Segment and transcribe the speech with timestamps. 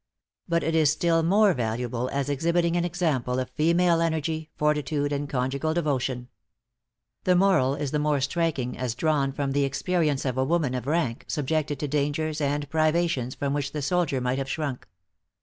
[0.49, 5.29] But it is still more valuable as exhibiting an example of female energy, fortitude, and
[5.29, 6.27] conjugal devotion.
[7.25, 10.87] The moral is the more striking as drawn from the experience of a woman of
[10.87, 14.87] rank, subjected to dangers and privations from which the soldier might have shrunk.